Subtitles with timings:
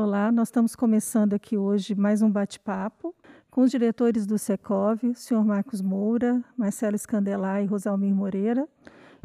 [0.00, 3.12] Olá, nós estamos começando aqui hoje mais um bate-papo
[3.50, 8.68] com os diretores do Secov, o senhor Marcos Moura, Marcelo Escandelar e Rosalmir Moreira.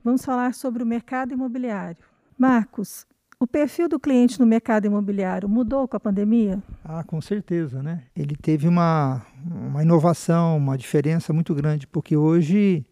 [0.03, 2.03] Vamos falar sobre o mercado imobiliário.
[2.35, 3.05] Marcos,
[3.39, 6.57] o perfil do cliente no mercado imobiliário mudou com a pandemia?
[6.83, 8.05] Ah, com certeza, né?
[8.15, 12.83] Ele teve uma, uma inovação, uma diferença muito grande, porque hoje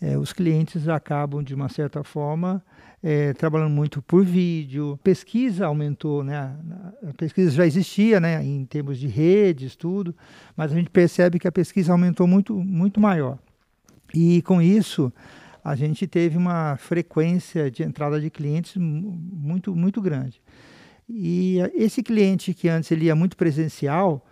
[0.00, 2.64] é, os clientes acabam, de uma certa forma,
[3.08, 4.98] é, trabalhando muito por vídeo.
[5.00, 6.56] Pesquisa aumentou, né?
[7.08, 8.44] A pesquisa já existia, né?
[8.44, 10.12] Em termos de redes, tudo,
[10.56, 13.38] mas a gente percebe que a pesquisa aumentou muito, muito maior.
[14.12, 15.12] E com isso,
[15.62, 20.42] a gente teve uma frequência de entrada de clientes muito, muito grande.
[21.08, 24.26] E esse cliente que antes ele ia muito presencial,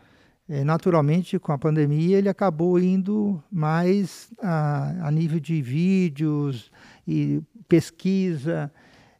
[0.48, 6.73] é, naturalmente com a pandemia ele acabou indo mais a, a nível de vídeos
[7.07, 8.73] e pesquisa.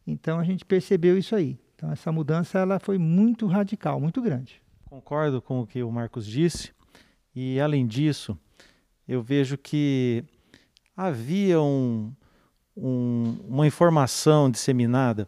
[0.05, 1.57] Então a gente percebeu isso aí.
[1.75, 4.61] Então essa mudança ela foi muito radical, muito grande.
[4.85, 6.71] Concordo com o que o Marcos disse.
[7.35, 8.37] E além disso,
[9.07, 10.23] eu vejo que
[10.95, 12.13] havia um,
[12.77, 15.27] um, uma informação disseminada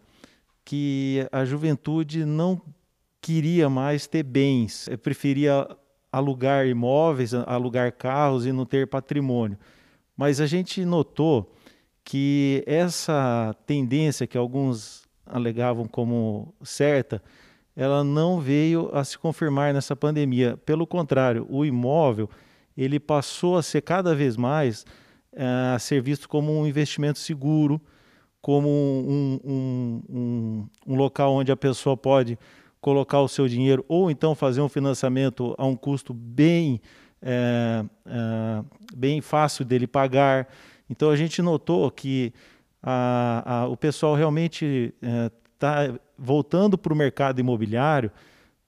[0.63, 2.61] que a juventude não
[3.21, 5.67] queria mais ter bens, preferia
[6.11, 9.57] alugar imóveis, alugar carros e não ter patrimônio.
[10.15, 11.53] Mas a gente notou
[12.07, 17.21] que essa tendência que alguns alegavam como certa,
[17.75, 20.55] ela não veio a se confirmar nessa pandemia.
[20.65, 22.29] Pelo contrário, o imóvel
[22.77, 24.83] ele passou a ser cada vez mais
[25.33, 27.81] uh, a ser visto como um investimento seguro,
[28.41, 32.39] como um, um, um, um local onde a pessoa pode
[32.79, 36.79] colocar o seu dinheiro ou então fazer um financiamento a um custo bem,
[37.21, 38.63] é, é,
[38.95, 40.47] bem fácil dele pagar.
[40.89, 42.33] Então a gente notou que
[42.81, 44.93] a, a, o pessoal realmente
[45.53, 48.11] está é, voltando para o mercado imobiliário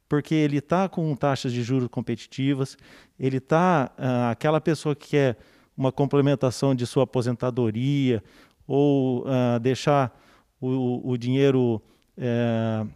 [0.09, 2.75] porque ele está com taxas de juros competitivas,
[3.19, 5.37] ele está uh, aquela pessoa que quer
[5.77, 8.23] uma complementação de sua aposentadoria
[8.67, 10.19] ou uh, deixar
[10.59, 11.79] o, o dinheiro
[12.17, 12.89] uh,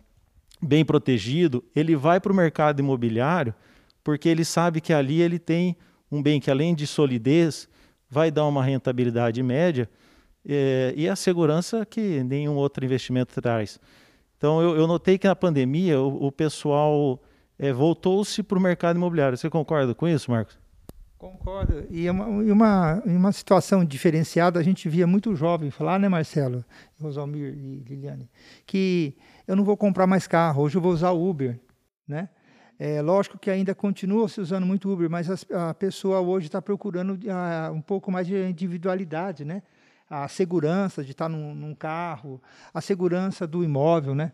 [0.59, 3.53] bem protegido, ele vai para o mercado imobiliário
[4.03, 5.77] porque ele sabe que ali ele tem
[6.11, 7.69] um bem que, além de solidez,
[8.13, 9.89] vai dar uma rentabilidade média
[10.47, 13.79] é, e a segurança que nenhum outro investimento traz.
[14.37, 17.19] Então, eu, eu notei que na pandemia o, o pessoal
[17.57, 19.37] é, voltou-se para o mercado imobiliário.
[19.37, 20.59] Você concorda com isso, Marcos?
[21.17, 21.85] Concordo.
[21.89, 26.63] E uma, uma, uma situação diferenciada, a gente via muito jovem falar, né, Marcelo,
[27.01, 28.29] Rosalmir e Liliane,
[28.65, 29.15] que
[29.47, 31.57] eu não vou comprar mais carro, hoje eu vou usar Uber,
[32.07, 32.29] né?
[32.85, 36.61] É lógico que ainda continua se usando muito Uber, mas a, a pessoa hoje está
[36.61, 39.63] procurando uh, um pouco mais de individualidade, né?
[40.09, 44.33] A segurança de estar tá num, num carro, a segurança do imóvel, né?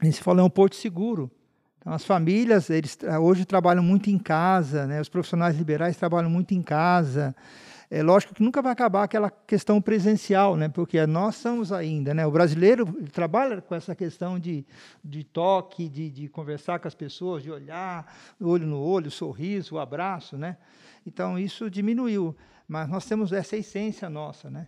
[0.00, 1.30] A gente fala é um porto seguro.
[1.78, 5.00] Então, as famílias, eles hoje trabalham muito em casa, né?
[5.00, 7.36] os profissionais liberais trabalham muito em casa.
[7.90, 10.68] É lógico que nunca vai acabar aquela questão presencial, né?
[10.68, 12.12] porque nós somos ainda.
[12.12, 12.26] Né?
[12.26, 14.66] O brasileiro trabalha com essa questão de,
[15.04, 19.78] de toque, de, de conversar com as pessoas, de olhar, olho no olho, sorriso, o
[19.78, 20.36] abraço.
[20.36, 20.56] Né?
[21.06, 22.34] Então, isso diminuiu.
[22.66, 24.50] Mas nós temos essa essência nossa.
[24.50, 24.66] Né?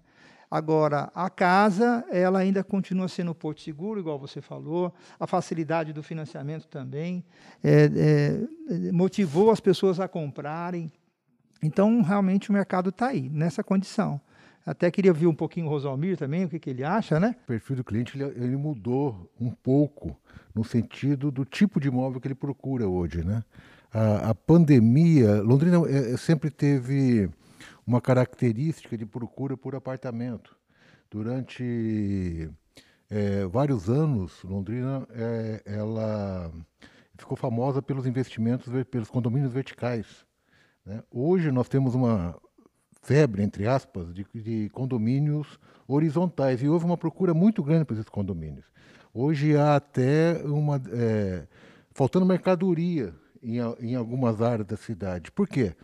[0.51, 6.03] Agora, a casa, ela ainda continua sendo porto seguro, igual você falou, a facilidade do
[6.03, 7.23] financiamento também
[7.63, 10.91] é, é, motivou as pessoas a comprarem.
[11.63, 14.21] Então, realmente, o mercado está aí, nessa condição.
[14.69, 17.35] Até queria ouvir um pouquinho o Rosalmir também, o que, que ele acha, né?
[17.45, 20.15] O perfil do cliente ele, ele, mudou um pouco
[20.55, 23.43] no sentido do tipo de imóvel que ele procura hoje, né?
[23.91, 27.31] A, a pandemia, Londrina é, sempre teve
[27.87, 30.55] uma característica de procura por apartamento.
[31.11, 32.51] Durante
[33.09, 36.53] é, vários anos, Londrina é, ela
[37.17, 40.28] ficou famosa pelos investimentos, pelos condomínios verticais.
[40.89, 41.03] Né?
[41.13, 42.35] Hoje nós temos uma
[43.03, 48.09] febre, entre aspas, de, de, condomínios horizontais e houve uma procura muito grande por esses
[48.09, 48.65] condomínios.
[49.13, 51.47] Hoje há até uma é,
[51.93, 55.31] faltando mercadoria em, em algumas áreas da cidade.
[55.31, 55.75] Por quê?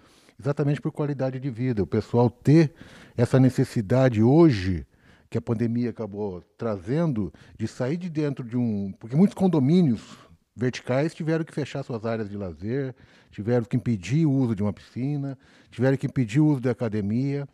[0.41, 1.83] exatamente por qualidade de vida.
[1.83, 2.73] O pessoal ter
[3.17, 4.87] essa necessidade hoje
[5.31, 10.19] que a pandemia acabou trazendo de sair de dentro de um, porque muitos condomínios
[10.55, 12.95] verticais tiveram que fechar suas áreas de lazer,
[13.31, 15.37] tiveram que impedir o uso de uma piscina,
[15.71, 17.49] tiveram que impedir o uso da academia.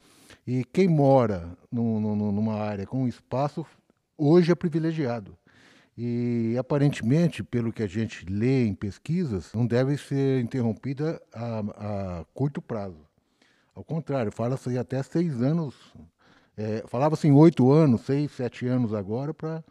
[0.47, 3.65] E quem mora numa área com espaço
[4.17, 5.37] hoje é privilegiado.
[5.97, 12.25] E aparentemente, pelo que a gente lê em pesquisas, não deve ser interrompida a, a
[12.33, 13.07] curto prazo.
[13.75, 15.75] Ao contrário, fala-se até seis anos,
[16.57, 19.65] é, falava-se em oito anos, seis, sete anos agora, para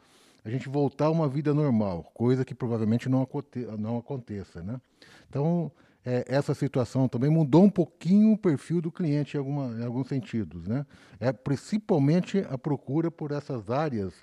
[0.49, 4.63] a gente voltar a uma vida normal, coisa que provavelmente não, aconte não aconteça.
[4.63, 4.81] Né?
[5.29, 5.71] Então,
[6.03, 10.07] é, essa situação também mudou um pouquinho o perfil do cliente em, alguma, em alguns
[10.07, 10.67] sentidos.
[10.67, 10.85] Né?
[11.19, 14.13] É, principalmente a procura por essas áreas,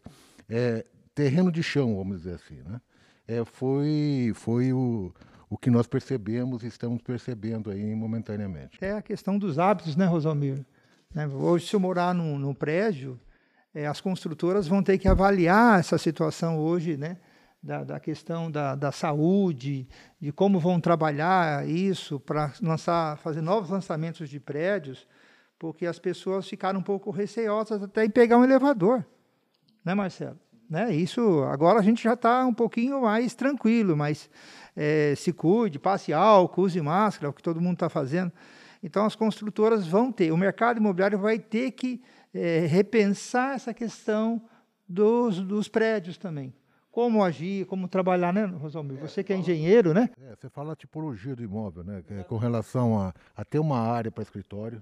[0.48, 0.84] é,
[1.14, 2.60] terreno de chão, vamos dizer assim.
[2.62, 2.80] Né?
[3.28, 5.14] É, foi foi o,
[5.48, 8.78] o que nós percebemos e estamos percebendo aí momentaneamente.
[8.80, 10.66] É a questão dos hábitos, né, Rosalmir?
[11.14, 11.26] Né?
[11.28, 13.18] Hoje, se eu morar num, num prédio,
[13.76, 17.18] é, as construtoras vão ter que avaliar essa situação hoje, né?
[17.62, 19.86] Da, da questão da, da saúde,
[20.18, 25.06] de como vão trabalhar isso para lançar, fazer novos lançamentos de prédios,
[25.58, 29.04] porque as pessoas ficaram um pouco receosas até em pegar um elevador,
[29.84, 30.38] né, Marcelo?
[30.70, 30.94] Né?
[30.94, 34.30] Isso agora a gente já está um pouquinho mais tranquilo, mas
[34.74, 38.32] é, se cuide, passe álcool, use máscara, é o que todo mundo está fazendo.
[38.86, 42.00] Então as construtoras vão ter, o mercado imobiliário vai ter que
[42.32, 44.40] é, repensar essa questão
[44.88, 46.54] dos, dos prédios também.
[46.92, 49.00] Como agir, como trabalhar, né, Rosalmir?
[49.00, 50.08] Você que é engenheiro, né?
[50.22, 52.00] É, você fala a tipologia do imóvel, né?
[52.08, 54.80] É com relação a, a ter uma área para escritório,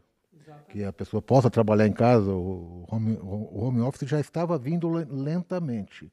[0.68, 2.30] que a pessoa possa trabalhar em casa.
[2.30, 6.12] O home, o home office já estava vindo lentamente,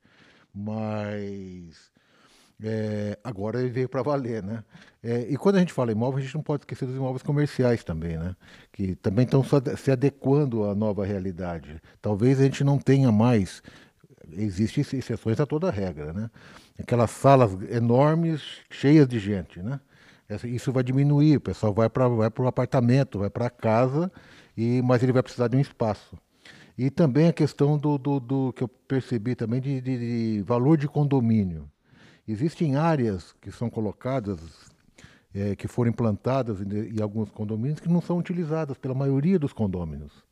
[0.54, 1.92] mas
[2.64, 4.64] é, agora ele veio para valer, né?
[5.04, 7.84] É, e quando a gente fala imóvel, a gente não pode esquecer dos imóveis comerciais
[7.84, 8.36] também, né?
[8.72, 9.44] Que também estão
[9.78, 11.82] se adequando à nova realidade.
[12.02, 13.64] Talvez a gente não tenha mais,
[14.32, 16.30] existem exceções a toda regra, né?
[16.80, 19.80] Aquelas salas enormes, cheias de gente, né?
[20.46, 24.12] Isso vai diminuir, o pessoal vai para vai o apartamento, vai para casa,
[24.56, 26.18] e, mas ele vai precisar de um espaço.
[26.78, 30.78] E também a questão do, do, do que eu percebi também de, de, de, valor
[30.78, 31.70] de condomínio.
[32.32, 34.40] Existem áreas que são colocadas,
[35.36, 39.52] é, que foram implantadas em, em, alguns condomínios que não são utilizadas pela maioria dos
[39.52, 40.24] condôminos.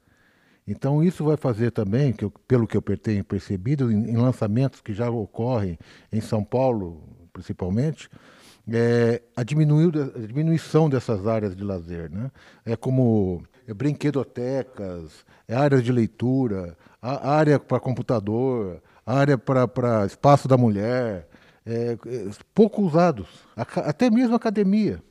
[0.65, 4.79] Então isso vai fazer também, que eu, pelo que eu tenho percebido, em, em lançamentos
[4.79, 5.77] que já ocorrem
[6.09, 7.03] em São Paulo,
[7.33, 8.09] principalmente,
[8.71, 12.31] é, a, a, diminuição dessas áreas de lazer, né?
[12.65, 20.47] É como é, brinquedotecas, é áreas de leitura, a, área para computador, área para espaço
[20.47, 21.27] da mulher,
[21.69, 25.03] é, é, pouco usados, até mesmo academia,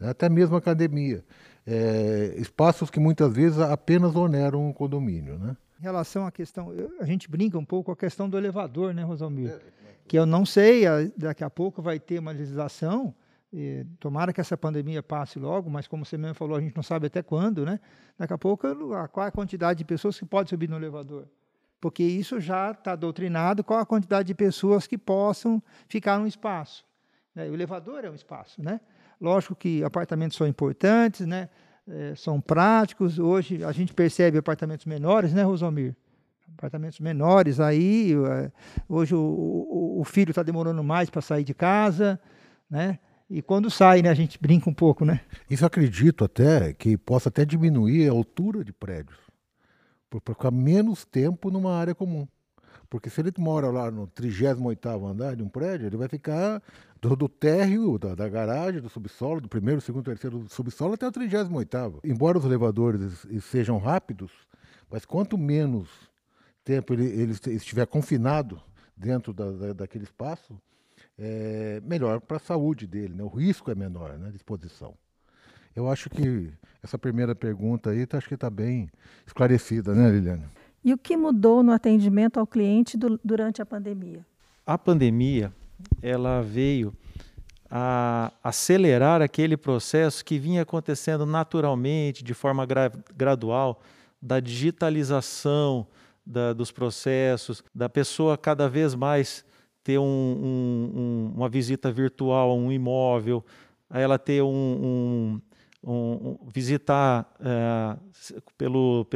[0.00, 0.08] né?
[0.08, 1.22] até mesmo academia.
[1.66, 5.56] É, espaços que muitas vezes apenas oneram o condomínio, né?
[5.78, 9.02] Em relação à questão, a gente brinca um pouco com a questão do elevador, né,
[9.02, 9.50] Rosalmir?
[9.50, 10.84] É que eu não sei,
[11.16, 13.14] daqui a pouco vai ter uma legislação,
[13.98, 17.06] tomara que essa pandemia passe logo, mas como você mesmo falou, a gente não sabe
[17.06, 17.78] até quando, né?
[18.18, 18.66] Daqui a pouco,
[19.12, 21.26] qual a quantidade de pessoas que pode subir no elevador?
[21.82, 26.84] Porque isso já está doutrinado, qual a quantidade de pessoas que possam ficar no espaço.
[27.34, 27.48] Né?
[27.48, 28.80] O elevador é um espaço, né?
[29.20, 31.48] Lógico que apartamentos são importantes, né?
[31.88, 33.18] É, são práticos.
[33.18, 35.96] Hoje a gente percebe apartamentos menores, né, Rosalmir?
[36.56, 38.14] apartamentos menores aí.
[38.14, 38.52] É,
[38.88, 42.20] hoje o, o filho está demorando mais para sair de casa,
[42.70, 43.00] né?
[43.28, 45.20] E quando sai, né, a gente brinca um pouco, né?
[45.50, 49.18] Isso acredito até que possa até diminuir a altura de prédios,
[50.20, 52.26] por ficar menos tempo numa área comum.
[52.88, 56.62] Porque se ele mora lá no 38º andar de um prédio, ele vai ficar
[57.00, 61.12] do, do térreo, da, da, garagem, do subsolo, do primeiro, segundo, terceiro subsolo até o
[61.12, 62.00] 38º.
[62.04, 64.30] Embora os elevadores sejam rápidos,
[64.90, 65.88] mas quanto menos
[66.62, 68.60] tempo ele, ele estiver confinado
[68.94, 70.60] dentro da, da, daquele espaço,
[71.18, 73.22] é melhor para a saúde dele, né?
[73.22, 74.94] o risco é menor né, de exposição.
[75.74, 78.90] Eu acho que essa primeira pergunta aí tá, acho que está bem
[79.26, 80.44] esclarecida, né, Liliane?
[80.84, 84.26] E o que mudou no atendimento ao cliente do, durante a pandemia?
[84.66, 85.52] A pandemia
[86.00, 86.92] ela veio
[87.70, 93.80] a acelerar aquele processo que vinha acontecendo naturalmente, de forma gra gradual,
[94.20, 95.86] da digitalização,
[96.24, 99.44] da, dos processos, da pessoa cada vez mais
[99.82, 103.44] ter um, um, um, uma visita virtual a um imóvel,
[103.88, 105.40] a ela ter um,
[106.52, 107.96] visitar é,
[108.56, 109.06] pelo,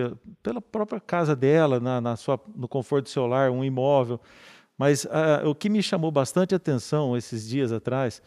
[0.42, 4.20] pela própria casa dela, na, na, sua, no conforto do seu lar, um imóvel.
[4.76, 8.20] Mas uh, o que me chamou bastante atenção esses dias atrás,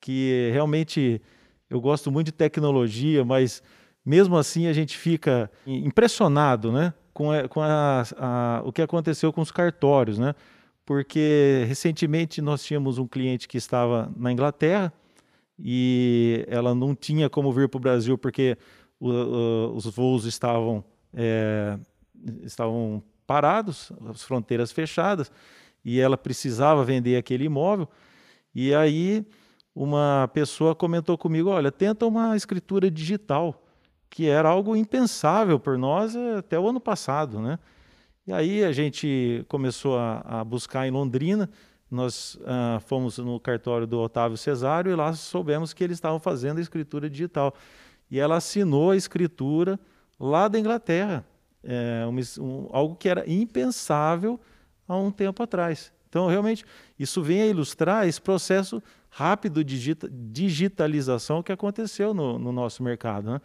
[0.00, 1.22] que realmente
[1.70, 3.62] eu gosto muito de tecnologia, mas
[4.04, 6.92] mesmo assim a gente fica impressionado, né?
[7.14, 10.34] com, a, com a, a, o que aconteceu com os cartórios, né?
[10.84, 14.92] Porque recentemente nós tínhamos um cliente que estava na Inglaterra
[15.58, 18.56] e ela não tinha como vir para o Brasil porque
[18.98, 21.78] o, o, os voos estavam, é,
[22.42, 25.30] estavam parados, as fronteiras fechadas,
[25.84, 27.88] e ela precisava vender aquele imóvel.
[28.54, 29.26] E aí
[29.74, 33.60] uma pessoa comentou comigo: olha, tenta uma escritura digital
[34.08, 37.58] que era algo impensável por nós até o ano passado, né?
[38.24, 41.50] E aí a gente começou a, a buscar em Londrina,
[41.94, 46.58] nós uh, fomos no cartório do Otávio Cesário e lá soubemos que eles estavam fazendo
[46.58, 47.54] a escritura digital.
[48.10, 49.78] E ela assinou a escritura
[50.18, 51.24] lá da Inglaterra,
[51.62, 54.38] é, um, um, algo que era impensável
[54.86, 55.92] há um tempo atrás.
[56.08, 56.64] Então, realmente,
[56.98, 63.32] isso vem a ilustrar esse processo rápido de digitalização que aconteceu no, no nosso mercado.
[63.32, 63.40] Né?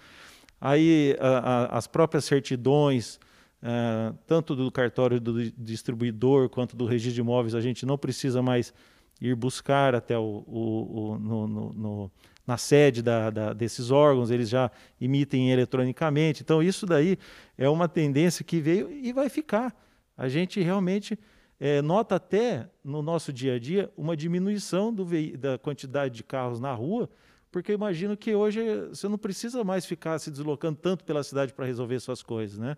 [0.60, 3.20] Aí, a, a, as próprias certidões,
[3.62, 8.42] Uh, tanto do cartório do distribuidor quanto do registro de imóveis, a gente não precisa
[8.42, 8.74] mais
[9.20, 12.12] ir buscar até o, o, o no, no, no,
[12.48, 16.42] na sede da, da, desses órgãos, eles já emitem eletronicamente.
[16.42, 17.18] Então, isso daí
[17.58, 19.76] é uma tendência que veio e vai ficar.
[20.18, 21.20] A gente realmente
[21.60, 24.96] é, nota até no nosso dia a dia uma diminuição
[25.38, 27.10] da quantidade de carros na rua,
[27.52, 31.66] porque imagino que hoje você não precisa mais ficar se deslocando tanto pela cidade para
[31.66, 32.78] resolver suas coisas, né?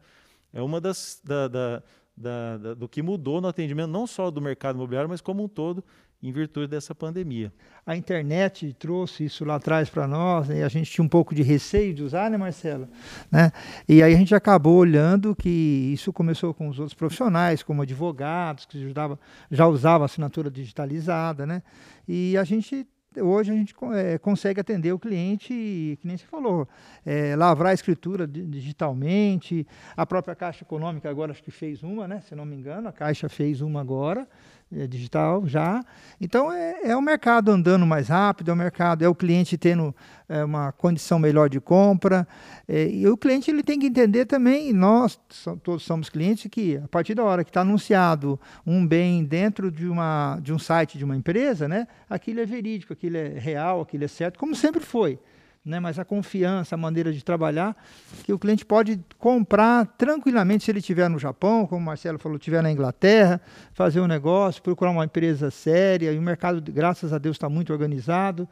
[0.53, 1.84] É uma das da, da,
[2.15, 5.84] da, do que mudou no atendimento não só do mercado imobiliário, mas como um todo
[6.24, 7.51] em virtude dessa pandemia.
[7.86, 11.34] A internet trouxe isso lá atrás para nós, né, e a gente tinha um pouco
[11.34, 12.88] de receio de usar, né, Marcelo?
[13.31, 13.51] Né?
[13.89, 18.65] E aí a gente acabou olhando que isso começou com os outros profissionais, como advogados,
[18.65, 21.63] que ajudava, já usavam assinatura digitalizada, né?
[22.08, 22.88] E a gente
[23.20, 26.68] hoje a gente é, consegue atender o cliente, que nem você falou,
[27.06, 32.22] é, lavrar a escritura digitalmente, a própria Caixa Econômica agora acho que fez uma, né?
[32.22, 34.27] Se não me engano, a Caixa fez uma agora,
[34.75, 35.84] é, digital já.
[36.20, 39.96] Então é, é o mercado andando mais rápido, é o mercado, é o cliente tendo
[40.30, 42.28] é, uma condição melhor de compra.
[42.68, 45.20] É, e o cliente ele tem que entender também, nós
[45.63, 49.88] todos somos clientes, que a partir da hora que está anunciado um bem dentro de,
[49.88, 54.04] uma, de um site de uma empresa, né, aquilo é verídico, aquilo é real, aquilo
[54.04, 55.20] é certo, como sempre foi
[55.63, 57.75] né, mas a confiança, a maneira de trabalhar,
[58.24, 62.38] que o cliente pode comprar tranquilamente se ele estiver no Japão, como o Marcelo falou,
[62.38, 63.39] estiver na Inglaterra,
[63.74, 67.72] fazer um negócio, procurar uma empresa séria, e o mercado, graças a Deus, está muito
[67.72, 68.50] organizado.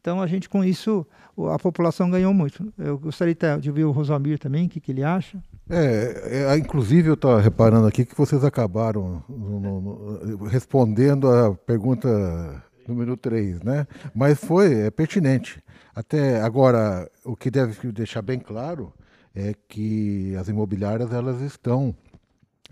[0.00, 1.06] Então, a gente, com isso,
[1.52, 2.72] a população ganhou muito.
[2.76, 5.40] Eu gostaria de ouvir o Rosamir também, o que, que ele acha.
[5.70, 11.54] É, é inclusive, eu estou reparando aqui que vocês acabaram no, no, no, respondendo a
[11.54, 12.08] pergunta
[12.92, 13.86] número 3, né?
[14.14, 15.62] Mas foi é pertinente.
[15.94, 18.92] Até agora, o que deve deixar bem claro
[19.34, 21.94] é que as imobiliárias elas estão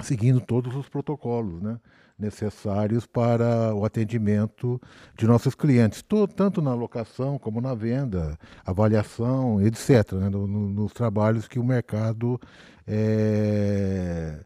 [0.00, 1.78] seguindo todos os protocolos, né?
[2.20, 4.80] necessários para o atendimento
[5.16, 6.04] de nossos clientes,
[6.36, 11.64] tanto na locação como na venda, avaliação, etc., né, no, no, nos trabalhos que o
[11.64, 12.38] mercado
[12.86, 14.40] está é,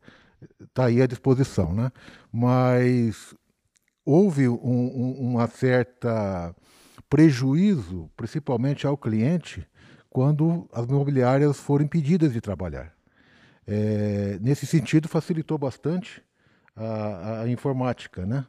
[0.72, 1.74] tá aí à disposição.
[1.74, 1.90] Né?
[2.32, 3.34] Mas
[4.04, 6.54] houve um, um, uma certa
[7.08, 9.66] prejuízo, principalmente ao cliente,
[10.10, 12.92] quando as imobiliárias foram impedidas de trabalhar.
[13.66, 16.22] É, nesse sentido, facilitou bastante
[16.76, 18.46] a, a, informática, né?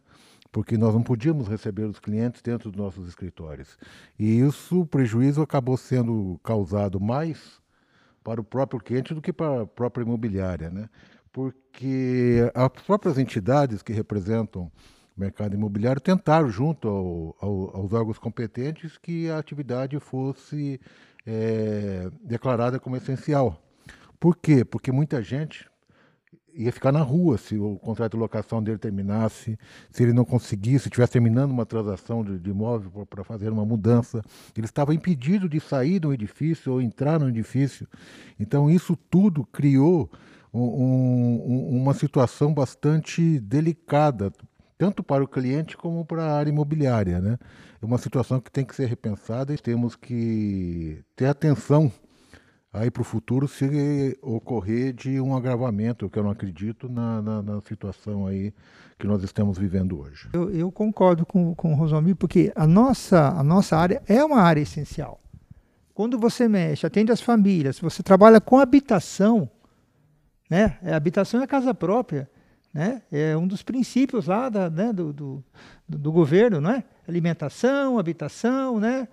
[0.52, 3.78] porque nós não podíamos receber os clientes dentro dos nossos escritórios.
[4.18, 7.62] E isso, o prejuízo acabou sendo causado mais
[8.24, 10.90] para o próprio cliente do que para a própria imobiliária, né?
[11.32, 14.72] porque as próprias entidades que representam
[15.18, 20.80] mercado imobiliário tentaram, junto ao, ao, aos órgãos competentes, que a atividade fosse
[21.26, 23.62] é, declarada como essencial.
[24.20, 24.66] Por quê?
[24.66, 25.70] Porque muita gente
[26.56, 29.60] ia ficar na rua se o contrato de locação dele terminasse,
[29.92, 34.22] se ele não conseguisse, estivesse terminando uma transação de, de imóvel para fazer uma mudança,
[34.56, 37.86] ele estava impedido de sair do edifício ou entrar no edifício.
[38.40, 40.10] Então, isso tudo criou
[40.54, 44.32] um, um, uma situação bastante delicada
[44.78, 47.20] tanto para o cliente como para a área imobiliária.
[47.20, 47.38] Né?
[47.82, 51.92] É uma situação que tem que ser repensada e temos que ter atenção
[52.76, 57.42] aí para o futuro se ocorrer de um agravamento, que eu não acredito, na, na,
[57.42, 58.54] na situação aí
[59.00, 60.30] que nós estamos vivendo hoje.
[60.34, 64.42] Eu, eu, concordo com, com o Rosomir, porque a nossa, a nossa área é uma
[64.42, 65.20] área essencial.
[65.94, 69.50] Quando você mexe, atende as famílias, você trabalha com habitação,
[70.50, 70.78] né?
[70.84, 72.30] É, habitação é casa própria.
[72.76, 73.02] Né?
[73.10, 75.44] É um dos princípios lá da, né, do, do,
[75.88, 76.84] do, governo, não é?
[77.08, 79.08] Alimentação, habitação, né?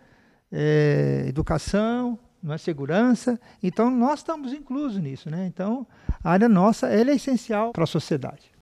[0.51, 2.59] É, educação, não é?
[2.59, 3.41] segurança.
[3.63, 5.31] Então, nós estamos inclusos nisso.
[5.31, 5.47] Né?
[5.47, 5.87] Então,
[6.25, 8.51] a área nossa é essencial para a sociedade.